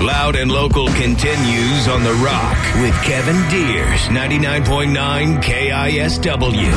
[0.00, 6.72] Loud and local continues on The Rock with Kevin Deers, 99.9 KISW.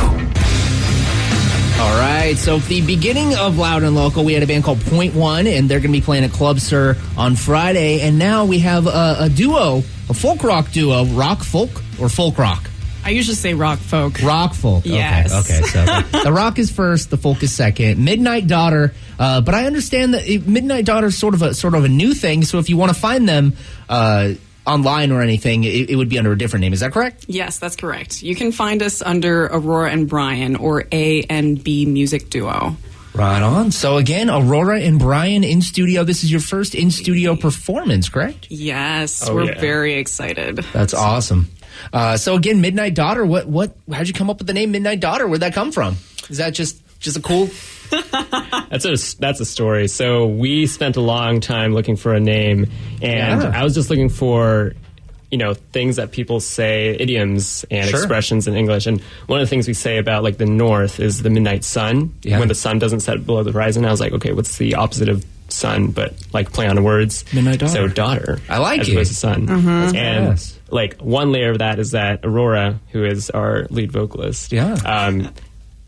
[1.82, 5.16] All right, so the beginning of Loud and Local, we had a band called Point
[5.16, 8.00] One, and they're going to be playing at Club Sur on Friday.
[8.02, 12.38] And now we have a, a duo, a folk rock duo, rock folk or folk
[12.38, 12.70] rock.
[13.04, 14.22] I usually say rock folk.
[14.22, 14.86] Rock folk.
[14.86, 15.34] Yes.
[15.34, 15.59] Okay.
[15.59, 15.67] Okay.
[15.67, 18.04] So the, the rock is first, the folk is second.
[18.04, 18.94] Midnight Daughter.
[19.20, 22.14] Uh, but I understand that Midnight Daughter is sort of a sort of a new
[22.14, 22.44] thing.
[22.46, 23.54] So if you want to find them
[23.90, 24.34] uh,
[24.66, 26.72] online or anything, it, it would be under a different name.
[26.73, 27.25] Is that correct?
[27.28, 28.23] Yes, that's correct.
[28.23, 32.78] You can find us under Aurora and Brian or A and B Music Duo.
[33.14, 33.72] Right on.
[33.72, 36.03] So again, Aurora and Brian in studio.
[36.06, 38.47] This is your first in studio performance, correct?
[38.50, 39.59] Yes, Oh, we're yeah.
[39.59, 40.58] very excited.
[40.72, 41.50] That's awesome.
[41.92, 43.25] Uh, so again, Midnight Daughter.
[43.25, 43.75] What what?
[43.92, 45.28] How'd you come up with the name Midnight Daughter?
[45.28, 45.97] Where'd that come from?
[46.30, 47.50] Is that just just a cool?
[48.70, 49.88] That's a that's a story.
[49.88, 52.68] So we spent a long time looking for a name,
[53.02, 53.52] and Yeah.
[53.54, 54.73] I was just looking for
[55.31, 58.00] you know things that people say, idioms and Sure.
[58.00, 58.86] expressions in English.
[58.88, 62.14] And one of the things we say about like the North is the midnight sun.
[62.23, 62.40] Yeah.
[62.40, 65.09] When the sun doesn't set below the horizon, I was like, okay, what's the opposite
[65.09, 65.88] of sun?
[65.88, 67.26] But like play on words.
[67.34, 67.74] Midnight daughter.
[67.74, 68.40] So daughter.
[68.50, 68.94] I like as it.
[68.94, 69.48] opposed to sun.
[69.48, 69.96] Mhm.
[69.96, 70.53] And badass.
[70.72, 74.74] like one layer of that is that Aurora, who is our lead vocalist, Yeah.
[74.86, 75.30] um,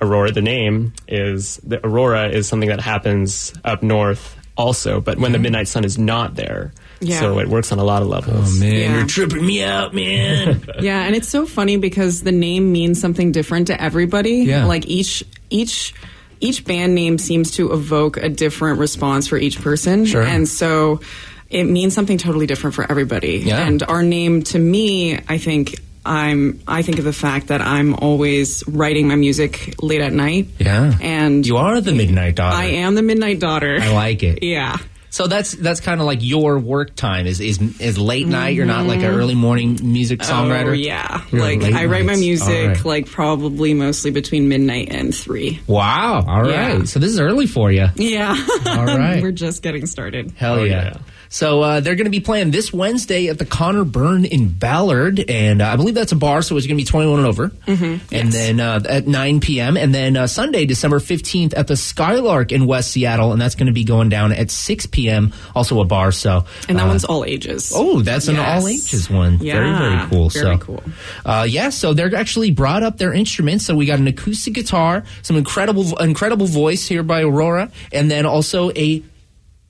[0.02, 5.32] Aurora, the name is the Aurora is something that happens up north also, but when
[5.32, 5.44] the mm-hmm.
[5.44, 7.20] midnight sun is not there, Yeah.
[7.20, 8.58] so it works on a lot of levels.
[8.58, 8.98] Oh man, Yeah.
[8.98, 10.64] you're tripping me out, man.
[10.80, 14.44] yeah, and it's so funny because the name means something different to everybody.
[14.44, 14.66] Yeah.
[14.66, 15.94] Like each each
[16.40, 20.06] each band name seems to evoke a different response for each person.
[20.06, 20.24] Sure.
[20.24, 21.02] And so
[21.50, 23.38] it means something totally different for everybody.
[23.38, 23.66] Yeah.
[23.66, 25.76] And our name to me, I think
[26.06, 30.48] I'm I think of the fact that I'm always writing my music late at night.
[30.60, 32.56] yeah, And you are the Midnight Daughter.
[32.58, 33.78] I am the midnight daughter.
[33.80, 34.44] I like it.
[34.44, 34.78] Yeah.
[35.12, 38.56] So that's that's kind of like your work time is is is late night.
[38.56, 39.20] You're not like an mm-hmm.
[39.20, 40.70] early morning music oh, songwriter.
[40.70, 41.26] Oh, yeah.
[41.32, 42.22] You're like I write my nights.
[42.22, 42.86] music All right.
[42.86, 45.60] like probably mostly between midnight and three.
[45.68, 46.24] Wow.
[46.26, 46.78] All right.
[46.78, 46.84] Yeah.
[46.86, 47.88] So this is early for you.
[47.96, 48.30] Yeah.
[48.66, 49.22] All right.
[49.22, 50.32] We're just getting started.
[50.32, 50.98] Hell Oh, yeah.
[51.32, 51.38] Yeah.
[51.38, 55.24] So uh, they're going to be playing this Wednesday at the Connor Byrne in Ballard,
[55.30, 57.48] and uh, I believe that's a bar, so it's going to be 21 and over.
[57.50, 58.14] Mm-hmm.
[58.14, 59.78] And then uh, at 9 p.m.
[59.78, 63.68] And then uh, Sunday, December 15th, at the Skylark in West Seattle, and that's going
[63.68, 65.34] to be going down at 6 p.m.
[65.56, 66.12] Also a bar.
[66.12, 67.72] So And that uh, one's all ages.
[67.74, 68.62] Oh, that's an Yes.
[68.62, 69.38] all ages one.
[69.38, 70.30] very, very cool.
[70.30, 70.84] very so, cool.
[71.26, 73.66] Uh, yeah, so they're actually brought up their instruments.
[73.66, 78.26] So we got an acoustic guitar, some incredible, incredible voice here by Aurora, and then
[78.26, 79.04] also a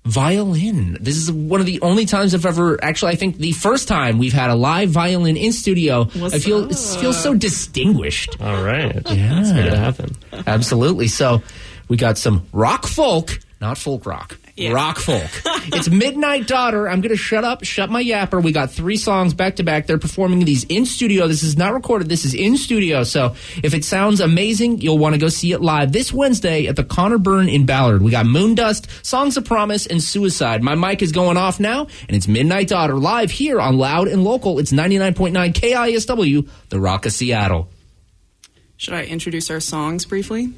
[0.05, 0.97] violin.
[0.99, 4.17] This is one of the only times I've ever, actually, I think the first time
[4.17, 6.05] we've had a live violin in studio.
[6.05, 8.35] What's I feel it feels so distinguished.
[8.41, 9.35] All right, Yeah.
[9.35, 10.15] that's going to happen.
[10.47, 11.07] Absolutely.
[11.07, 11.41] So
[11.87, 14.37] we got some rock folk, not folk rock.
[14.61, 14.73] Yeah.
[14.73, 15.29] Rock folk.
[15.73, 16.87] it's Midnight Daughter.
[16.87, 18.41] I'm going to shut up, shut my yapper.
[18.43, 19.87] We got three songs back to back.
[19.87, 21.27] They're performing these in studio.
[21.27, 22.09] This is not recorded.
[22.09, 23.03] This is in studio.
[23.03, 26.75] So if it sounds amazing, you'll want to go see it live this Wednesday at
[26.75, 28.01] the Connor Byrne in Ballard.
[28.01, 30.61] We got Moondust, Songs of Promise, and Suicide.
[30.61, 34.23] My mic is going off now, and it's Midnight Daughter live here on Loud and
[34.23, 34.59] Local.
[34.59, 37.69] It's 99.9 KISW, the Rock of Seattle.
[38.77, 40.53] Should I introduce our songs briefly?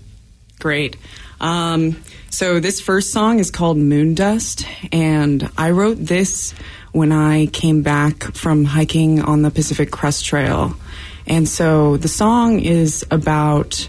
[0.59, 0.95] Great.
[1.39, 6.53] Um, so this first song is called Moon Dust, and I wrote this
[6.91, 10.75] when I came back from hiking on the Pacific Crest Trail.
[11.25, 13.87] And so the song is about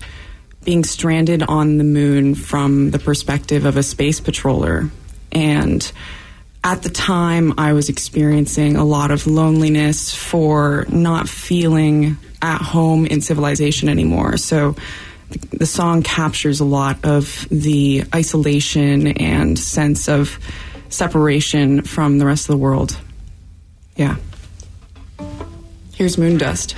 [0.65, 4.91] being stranded on the moon from the perspective of a space patroller.
[5.31, 5.93] And
[6.63, 13.05] at the time, I was experiencing a lot of loneliness for not feeling at home
[13.05, 14.39] in civilization anymore.
[14.39, 14.75] So
[15.51, 20.39] the song captures a lot of the isolation and sense of
[20.89, 22.99] separation from the rest of the world.
[23.97, 24.17] Yeah.
[25.95, 26.75] Here's Moondust.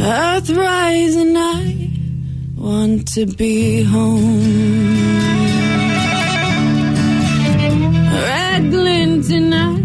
[0.00, 1.90] Earthrise and I
[2.56, 4.40] want to be home.
[8.10, 8.72] Red
[9.30, 9.76] and I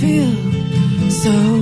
[0.00, 1.61] feel so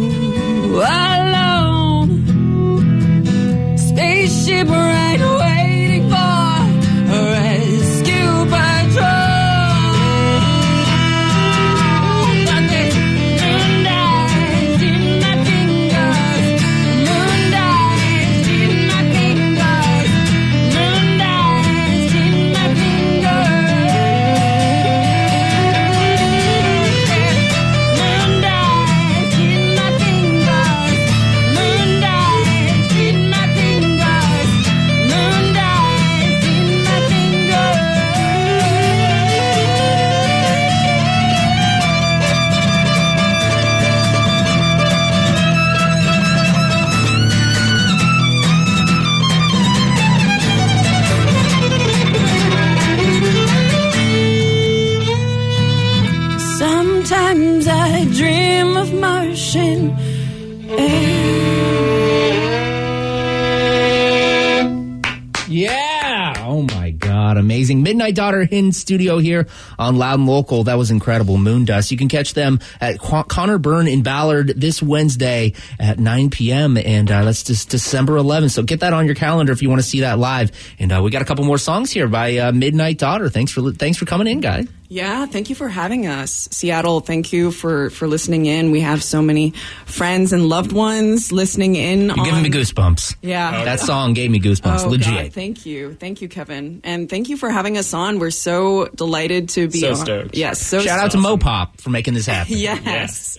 [68.39, 68.59] Amazing.
[68.67, 69.47] In studio here
[69.79, 70.65] on Loud and Local.
[70.65, 71.37] That was incredible.
[71.37, 71.91] Moondust.
[71.91, 76.77] You can catch them at Qu- Connor Byrne in Ballard this Wednesday at 9 p.m.
[76.77, 78.51] And uh, that's just December 11th.
[78.51, 80.51] So get that on your calendar if you want to see that live.
[80.79, 83.29] And uh, we got a couple more songs here by uh, Midnight Daughter.
[83.29, 84.67] Thanks for thanks for coming in, guy.
[84.93, 86.49] Yeah, thank you for having us.
[86.51, 88.73] Seattle, thank you for for listening in.
[88.73, 89.53] We have so many
[89.87, 92.07] friends and loved ones listening in.
[92.09, 93.15] You're on, giving me goosebumps.
[93.23, 93.61] Yeah.
[93.61, 94.85] Oh, that song gave me goosebumps.
[94.87, 95.15] Oh, Legit.
[95.27, 95.95] God, thank you.
[95.95, 96.81] Thank you, Kevin.
[96.83, 98.19] And thank you for having us on.
[98.19, 99.97] We're so delighted to be So on.
[99.97, 100.37] stoked.
[100.37, 102.53] Yes, so Shout out to Mopop for making this happen.
[102.57, 103.39] Yes.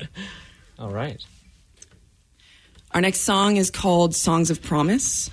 [0.79, 1.21] All right.
[2.93, 5.29] Our next song is called Songs of Promise.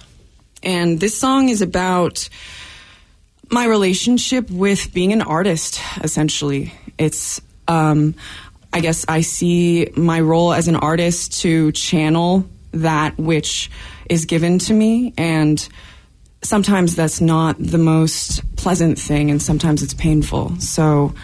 [0.64, 2.28] And this song is about
[3.50, 6.72] my relationship with being an artist, essentially.
[6.98, 8.14] It's, um,
[8.72, 13.70] I guess I see my role as an artist to channel that which
[14.08, 15.14] is given to me.
[15.16, 15.66] And
[16.42, 20.60] sometimes that's not the most pleasant thing, and sometimes it's painful.
[20.60, 21.14] So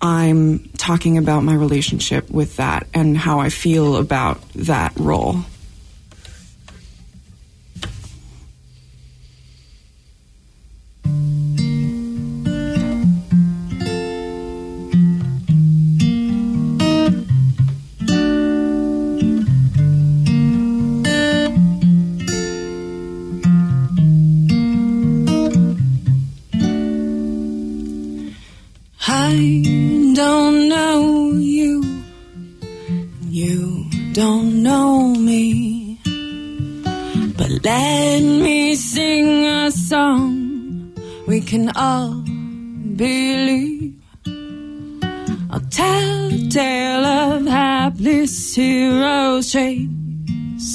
[0.00, 5.38] I'm talking about my relationship with that and how I feel about that role.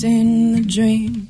[0.03, 1.27] in the dream.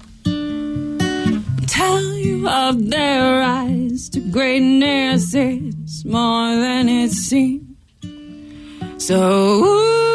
[1.67, 7.65] Tell you of their rise to greatness, it's more than it seems.
[8.97, 10.13] So ooh,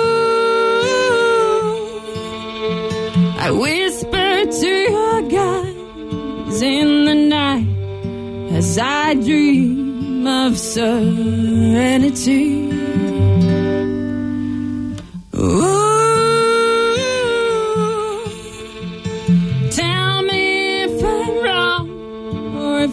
[3.39, 7.67] I whisper to your guys in the night
[8.57, 12.69] as I dream of serenity.
[15.35, 15.78] Ooh.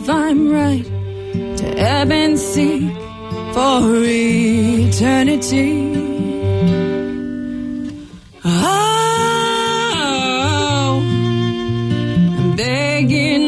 [0.05, 0.85] if I'm right
[1.57, 2.93] to ebb and seek
[3.55, 5.95] for eternity.
[8.45, 9.41] Oh,
[12.37, 13.44] I'm begging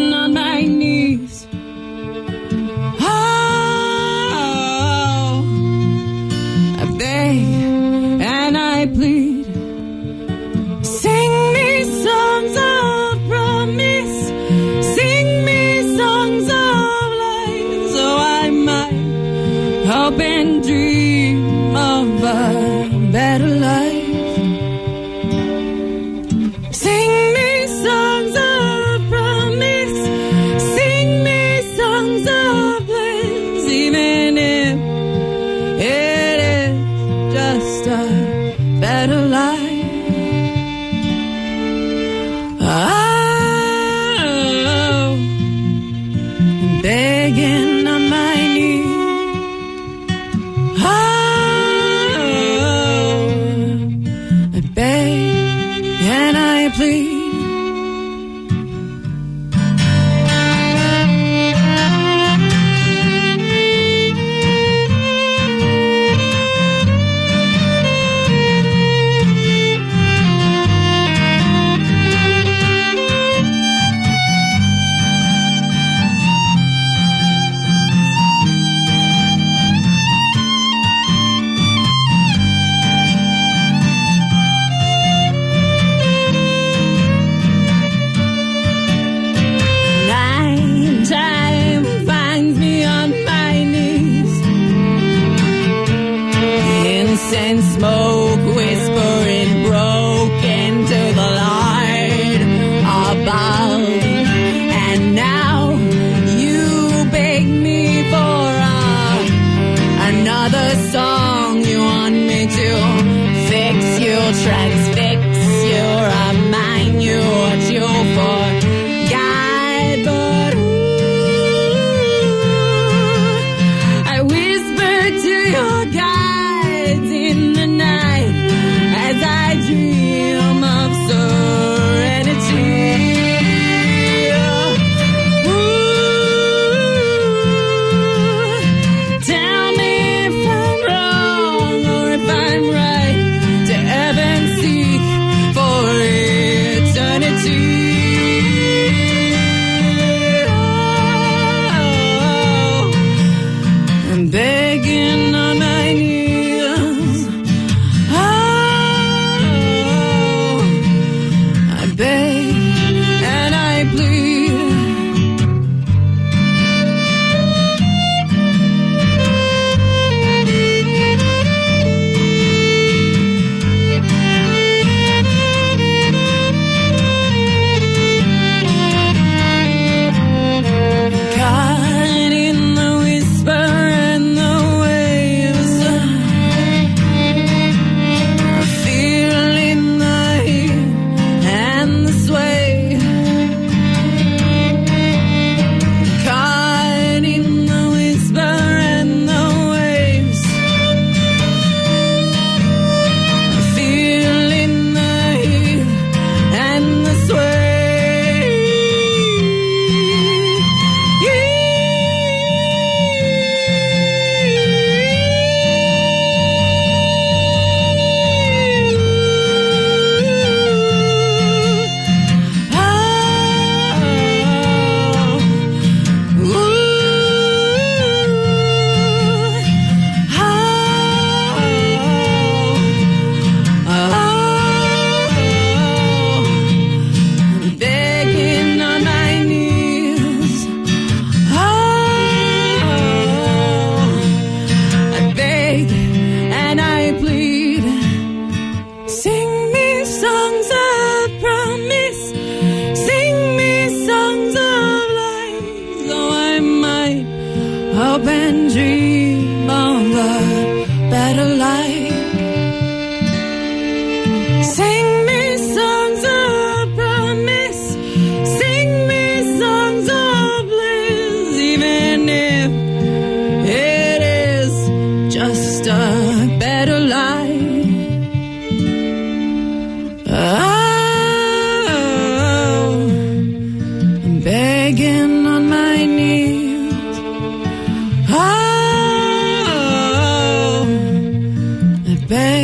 [97.33, 99.66] and smoke whispering.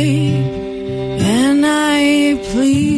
[0.06, 2.94] and I plead.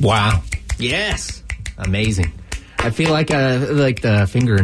[0.00, 0.42] Wow.
[0.78, 1.42] Yes.
[1.78, 2.32] Amazing.
[2.78, 4.56] I feel like uh, like the finger.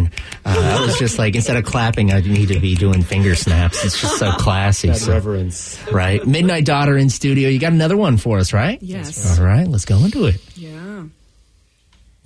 [0.45, 3.83] Uh, I was just like instead of clapping, I need to be doing finger snaps.
[3.83, 4.89] It's just so classy.
[4.89, 6.25] That so, reverence, right?
[6.27, 7.49] Midnight Daughter in studio.
[7.49, 8.79] You got another one for us, right?
[8.83, 9.39] Yes.
[9.39, 10.39] All right, let's go into it.
[10.55, 10.80] Yeah.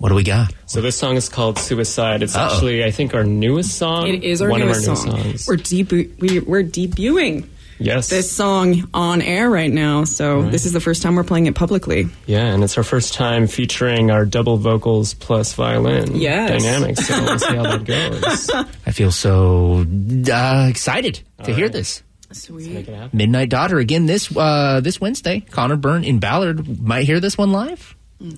[0.05, 0.53] What do we got?
[0.67, 2.21] So this song is called Suicide.
[2.21, 2.45] It's Uh-oh.
[2.53, 4.07] actually, I think, our newest song.
[4.07, 5.15] It is our One newest of our song.
[5.15, 5.47] new songs.
[5.47, 7.47] We're debu- we, we're debuting
[7.79, 8.09] yes.
[8.09, 10.03] this song on air right now.
[10.03, 10.51] So Right.
[10.51, 12.07] this is the first time we're playing it publicly.
[12.27, 16.51] Yeah, and it's our first time featuring our double vocals plus violin Yes.
[16.61, 17.07] dynamics.
[17.07, 17.83] So we'll see how that
[18.53, 18.67] goes.
[18.85, 19.87] I feel so
[20.31, 22.03] uh, excited to hear this.
[22.31, 22.71] Sweet.
[22.71, 23.17] Make it happen.
[23.17, 25.39] Midnight Daughter again this uh, this Wednesday.
[25.39, 27.95] Connor Byrne in Ballard might hear this one live.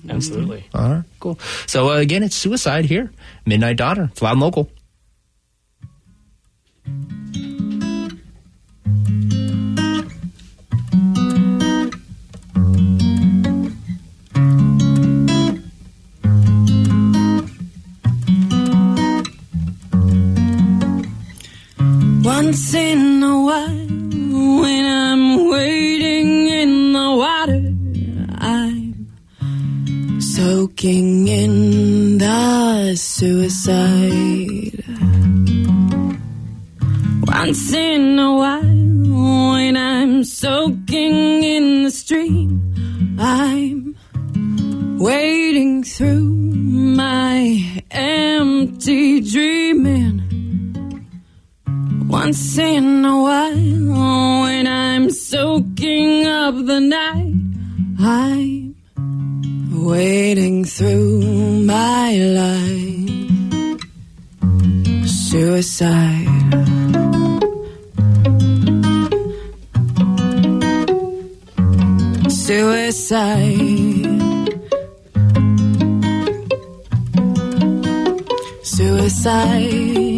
[0.08, 0.64] Absolutely.
[0.74, 1.38] All right, cool.
[1.66, 3.10] So uh, again, it's Suicide here.
[3.46, 4.08] Midnight Daughter.
[4.12, 4.70] It's loud and local.
[22.24, 23.68] Once in a while,
[24.60, 25.07] when I'm
[30.38, 34.84] soaking in the suicide.
[37.26, 42.50] Once in a while, when I'm soaking in the stream,
[43.18, 43.96] I'm
[45.00, 46.30] wading through
[47.02, 50.14] my empty dreaming.
[52.06, 57.34] Once in a while, when I'm soaking up the night,
[57.98, 58.67] I'm
[59.88, 61.22] wading through
[61.64, 63.08] my life.
[65.06, 66.28] Suicide.
[72.28, 73.48] Suicide.
[78.62, 80.17] Suicide.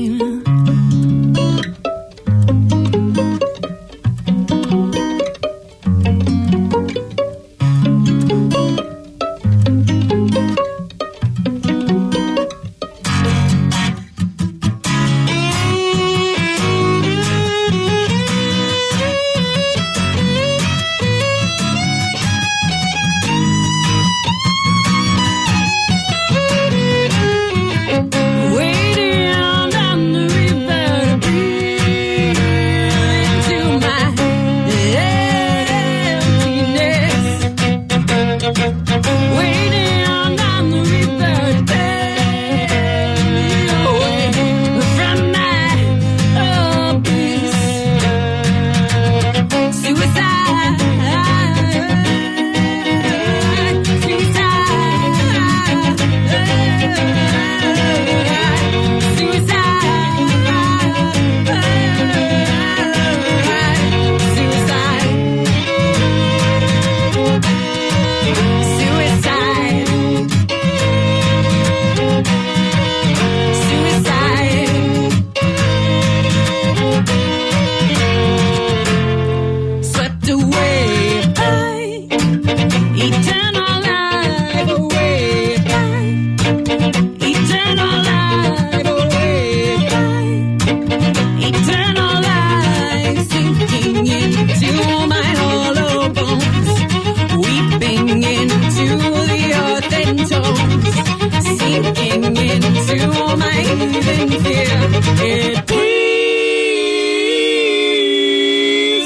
[104.22, 105.80] It breathes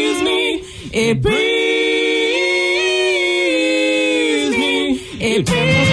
[0.00, 0.64] breathes me.
[0.92, 1.36] It breathes
[4.56, 5.00] me.
[5.20, 5.89] It breathes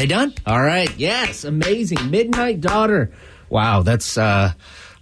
[0.00, 0.34] they done?
[0.46, 0.90] All right.
[0.96, 1.44] Yes.
[1.44, 2.10] Amazing.
[2.10, 3.12] Midnight Daughter.
[3.50, 3.82] Wow.
[3.82, 4.52] That's uh,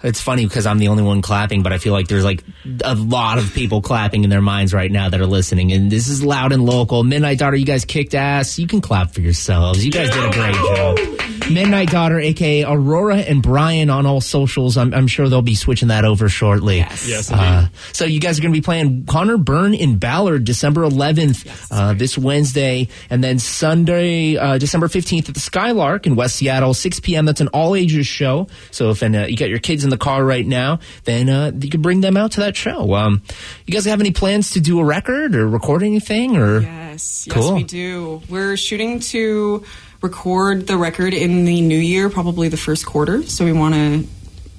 [0.03, 2.43] it's funny because I'm the only one clapping, but I feel like there's like
[2.85, 5.73] a lot of people clapping in their minds right now that are listening.
[5.73, 7.05] And this is loud and local.
[7.05, 8.59] Midnight Daughter, you guys kicked ass.
[8.59, 9.85] You can clap for yourselves.
[9.85, 11.38] You guys did a great job.
[11.51, 14.77] Midnight Daughter, aka Aurora and Brian on all socials.
[14.77, 16.77] I'm, I'm sure they'll be switching that over shortly.
[16.79, 17.09] Yes.
[17.09, 20.83] Yes, Uh, so you guys are going to be playing Connor Byrne in Ballard December
[20.83, 26.37] 11th, uh, this Wednesday, and then Sunday, uh, December 15th at the Skylark in West
[26.37, 27.25] Seattle, 6 p.m.
[27.25, 28.47] That's an all ages show.
[28.71, 31.71] So if uh, you got your kids in the car right now, then uh, you
[31.71, 32.95] can bring them out to that show.
[32.95, 33.23] Um,
[33.67, 36.37] you guys have any plans to do a record or record anything?
[36.37, 37.55] Or Yes, yes, Cool.
[37.55, 38.21] we do.
[38.29, 39.65] We're shooting to
[40.01, 43.23] record the record in the new year, probably the first quarter.
[43.25, 44.07] So we want to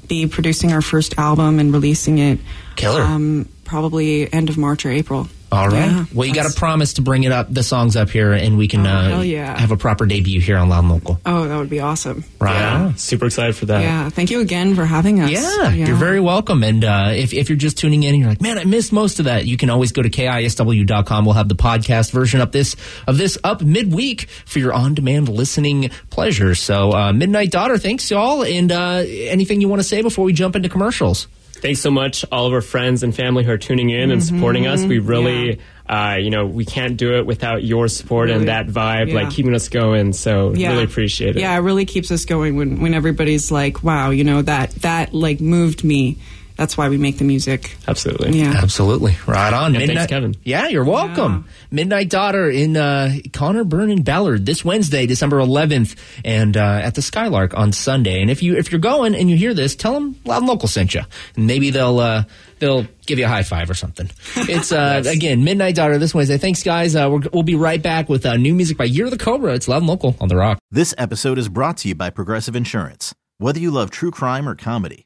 [0.07, 2.39] be producing our first album and releasing it.
[2.75, 3.01] Killer.
[3.01, 5.27] Um, probably end of March or April.
[5.51, 5.89] All right.
[5.89, 8.57] Yeah, well, you got to promise to bring it up, the songs up here, and
[8.57, 9.57] we can Oh, uh, yeah.
[9.59, 11.19] have a proper debut here on Loud and Local.
[11.25, 12.23] Oh, that would be awesome.
[12.39, 12.93] Right Yeah.
[12.93, 13.81] Super excited for that.
[13.81, 14.09] Yeah.
[14.09, 15.31] Thank you again for having us.
[15.31, 16.63] Yeah, you're very welcome.
[16.63, 19.17] And uh, if, if you're just tuning in and you're like, man, I missed most
[19.19, 21.25] of that, you can always go to KISW.com.
[21.25, 22.75] We'll have the podcast version of this
[23.07, 26.53] of this up midweek for your on demand listening pleasure.
[26.55, 28.43] So, uh, Midnight Daughter, thanks y'all.
[28.43, 31.27] And uh, anything you want to say before we jump into commercials?
[31.61, 34.65] Thanks so much, all of our friends and family who are tuning in and supporting
[34.67, 34.83] us.
[34.83, 38.39] We really, uh, you know, we can't do it without your support Really.
[38.39, 39.15] and that vibe, Yeah.
[39.15, 40.13] like keeping us going.
[40.13, 40.71] So Yeah.
[40.71, 41.39] really appreciate it.
[41.41, 45.13] Yeah, it really keeps us going when, when everybody's like, wow, you know, that, that
[45.13, 46.17] like moved me.
[46.59, 47.77] That's why we make the music.
[47.87, 48.37] Absolutely.
[48.37, 48.53] Yeah.
[48.53, 49.15] Absolutely.
[49.25, 49.73] Right on.
[49.73, 50.35] Yeah, thanks, Kevin.
[50.43, 51.47] Yeah, you're welcome.
[51.71, 56.95] Midnight Daughter in uh, Connor Byrne and Ballard this Wednesday, December 11th, and uh, at
[56.95, 58.21] the Skylark on Sunday.
[58.21, 60.67] And if you if you're going and you hear this, tell them Loud and Local
[60.67, 61.03] sent you,
[61.37, 62.23] and maybe they'll uh,
[62.59, 64.09] they'll give you a high five or something.
[64.35, 66.37] It's uh, again Midnight Daughter this Wednesday.
[66.37, 66.93] Thanks, guys.
[66.93, 69.53] Uh, we're, we'll be right back with uh, new music by Year of the Cobra.
[69.53, 70.59] It's Loud and Local on the Rock.
[70.71, 73.15] This episode is brought to you by Progressive Insurance.
[73.37, 75.05] Whether you love true crime or comedy,